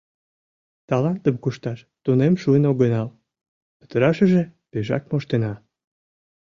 [0.89, 3.07] Талантым кушташ тунем шуын огынал—
[3.79, 5.53] пытарашыже пешак моштена...